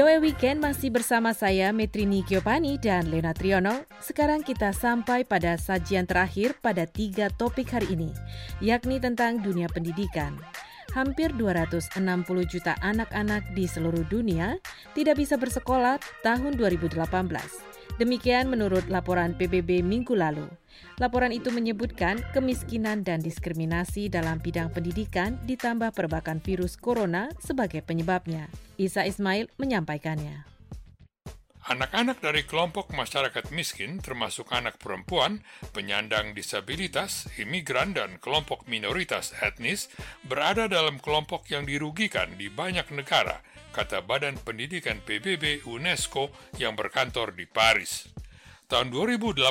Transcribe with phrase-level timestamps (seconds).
[0.00, 3.84] VOA Weekend masih bersama saya Metrini Giovanni dan Leona Triono.
[4.00, 8.08] Sekarang kita sampai pada sajian terakhir pada tiga topik hari ini,
[8.64, 10.40] yakni tentang dunia pendidikan.
[10.96, 12.00] Hampir 260
[12.48, 14.56] juta anak-anak di seluruh dunia
[14.96, 17.69] tidak bisa bersekolah tahun 2018.
[17.96, 20.46] Demikian menurut laporan PBB minggu lalu.
[21.00, 28.52] Laporan itu menyebutkan kemiskinan dan diskriminasi dalam bidang pendidikan ditambah perbakan virus corona sebagai penyebabnya.
[28.76, 30.50] Isa Ismail menyampaikannya.
[31.70, 39.86] Anak-anak dari kelompok masyarakat miskin, termasuk anak perempuan, penyandang disabilitas, imigran, dan kelompok minoritas etnis,
[40.26, 47.34] berada dalam kelompok yang dirugikan di banyak negara, kata Badan Pendidikan PBB UNESCO yang berkantor
[47.34, 48.10] di Paris.
[48.70, 49.50] Tahun 2018,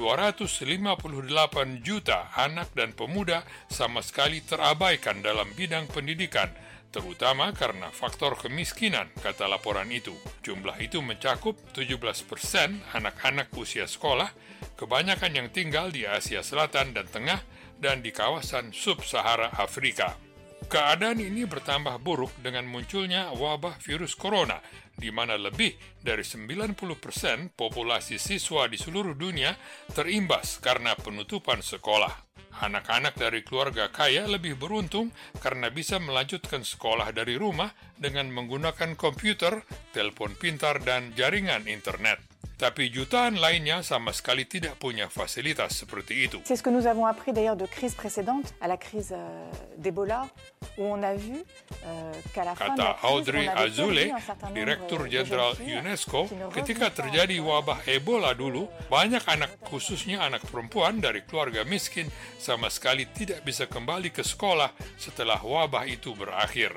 [0.00, 6.48] 258 juta anak dan pemuda sama sekali terabaikan dalam bidang pendidikan,
[6.88, 10.16] terutama karena faktor kemiskinan, kata laporan itu.
[10.40, 14.32] Jumlah itu mencakup 17 persen anak-anak usia sekolah,
[14.80, 17.44] kebanyakan yang tinggal di Asia Selatan dan Tengah
[17.76, 20.23] dan di kawasan sub-Sahara Afrika.
[20.64, 24.58] Keadaan ini bertambah buruk dengan munculnya wabah virus corona,
[24.96, 29.54] di mana lebih dari 90% populasi siswa di seluruh dunia
[29.92, 32.10] terimbas karena penutupan sekolah.
[32.54, 35.10] Anak-anak dari keluarga kaya lebih beruntung
[35.42, 42.33] karena bisa melanjutkan sekolah dari rumah dengan menggunakan komputer, telepon pintar, dan jaringan internet.
[42.54, 46.38] Tapi jutaan lainnya sama sekali tidak punya fasilitas seperti itu.
[46.46, 50.30] C'est ce que nous avons appris d'ailleurs de crise précédente, à la crise euh, d'Ebola,
[50.78, 51.42] où on a vu
[51.84, 54.12] euh, qu'à la fin de la crise, Audrey on Azoulay,
[54.54, 61.26] Direktur de Jenderal UNESCO, ketika terjadi wabah Ebola dulu, banyak anak khususnya anak perempuan dari
[61.26, 62.06] keluarga miskin
[62.38, 66.70] sama sekali tidak bisa kembali ke sekolah setelah wabah itu berakhir.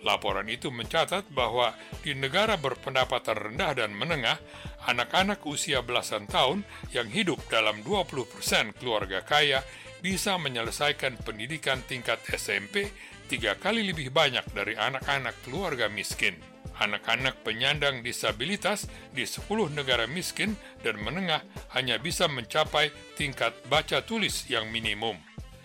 [0.00, 4.40] Laporan itu mencatat bahwa di negara berpendapatan rendah dan menengah,
[4.88, 6.64] anak-anak usia belasan tahun
[6.96, 9.60] yang hidup dalam 20% keluarga kaya
[10.00, 12.88] bisa menyelesaikan pendidikan tingkat SMP
[13.28, 16.34] tiga kali lebih banyak dari anak-anak keluarga miskin.
[16.80, 21.44] Anak-anak penyandang disabilitas di 10 negara miskin dan menengah
[21.76, 22.88] hanya bisa mencapai
[23.20, 25.20] tingkat baca tulis yang minimum.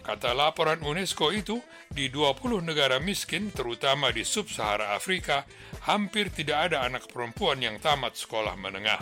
[0.06, 1.58] Kata laporan UNESCO itu,
[1.90, 5.50] di 20 negara miskin, terutama di sub-Sahara Afrika,
[5.90, 9.02] hampir tidak ada anak perempuan yang tamat sekolah menengah.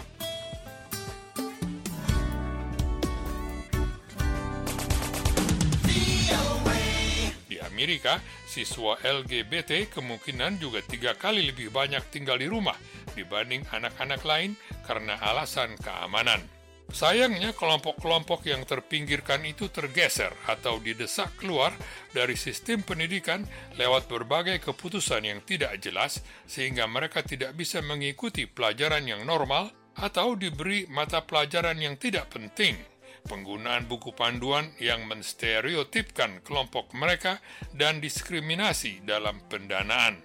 [7.51, 12.79] Di Amerika, siswa LGBT kemungkinan juga tiga kali lebih banyak tinggal di rumah
[13.11, 14.55] dibanding anak-anak lain
[14.87, 16.62] karena alasan keamanan.
[16.91, 21.71] Sayangnya kelompok-kelompok yang terpinggirkan itu tergeser atau didesak keluar
[22.11, 23.47] dari sistem pendidikan
[23.79, 30.33] lewat berbagai keputusan yang tidak jelas sehingga mereka tidak bisa mengikuti pelajaran yang normal atau
[30.33, 32.77] diberi mata pelajaran yang tidak penting.
[33.23, 37.39] Penggunaan buku panduan yang menstereotipkan kelompok mereka
[37.71, 40.19] dan diskriminasi dalam pendanaan.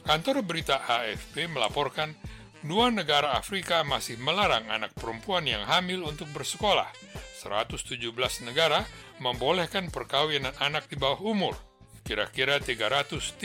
[0.00, 2.16] Kantor berita AFP melaporkan
[2.62, 6.92] dua negara Afrika masih melarang anak perempuan yang hamil untuk bersekolah.
[7.40, 7.96] 117
[8.44, 8.84] negara
[9.16, 11.56] membolehkan perkawinan anak di bawah umur.
[12.04, 13.38] Kira-kira 335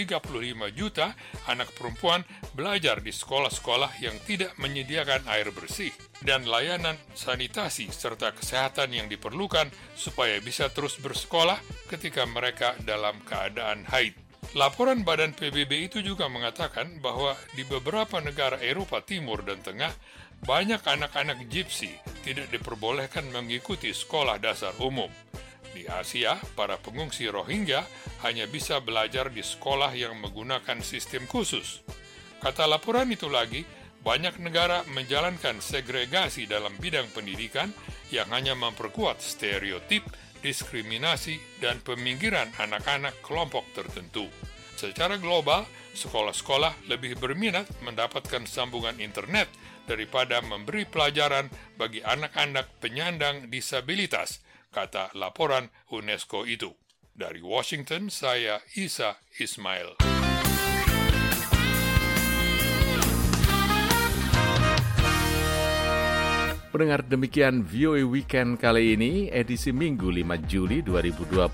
[0.73, 1.13] juta
[1.45, 2.25] anak perempuan
[2.57, 5.93] belajar di sekolah-sekolah yang tidak menyediakan air bersih
[6.25, 11.61] dan layanan sanitasi serta kesehatan yang diperlukan supaya bisa terus bersekolah
[11.93, 14.24] ketika mereka dalam keadaan haid.
[14.55, 19.91] Laporan Badan PBB itu juga mengatakan bahwa di beberapa negara Eropa Timur dan Tengah,
[20.47, 21.91] banyak anak-anak gypsy
[22.23, 25.11] tidak diperbolehkan mengikuti sekolah dasar umum.
[25.75, 27.83] Di Asia, para pengungsi Rohingya
[28.23, 31.83] hanya bisa belajar di sekolah yang menggunakan sistem khusus.
[32.39, 33.67] Kata laporan itu lagi,
[34.07, 37.75] banyak negara menjalankan segregasi dalam bidang pendidikan
[38.07, 40.07] yang hanya memperkuat stereotip,
[40.45, 44.29] diskriminasi, dan peminggiran anak-anak kelompok tertentu.
[44.77, 45.65] Secara global,
[45.97, 49.49] sekolah-sekolah lebih berminat mendapatkan sambungan internet
[49.89, 56.69] daripada memberi pelajaran bagi anak-anak penyandang disabilitas, kata laporan UNESCO itu.
[57.15, 60.24] Dari Washington, saya Isa Ismail.
[66.75, 71.47] Pendengar demikian VOA Weekend kali ini, edisi Minggu 5 Juli 2020.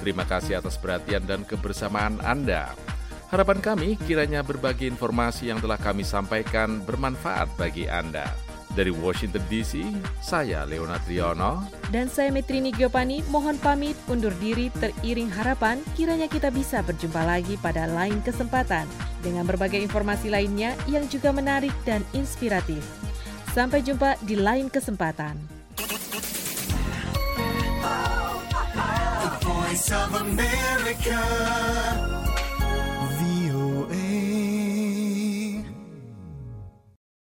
[0.00, 2.72] Terima kasih atas perhatian dan kebersamaan Anda.
[3.28, 8.24] Harapan kami kiranya berbagi informasi yang telah kami sampaikan bermanfaat bagi Anda.
[8.72, 9.84] Dari Washington DC,
[10.24, 11.68] saya Leona Triono.
[11.92, 17.60] Dan saya Metrini Giopani, mohon pamit undur diri teriring harapan kiranya kita bisa berjumpa lagi
[17.60, 18.88] pada lain kesempatan
[19.20, 23.11] dengan berbagai informasi lainnya yang juga menarik dan inspiratif.
[23.52, 25.36] Sampai jumpa di lain kesempatan.
[29.20, 31.20] The Voice of America.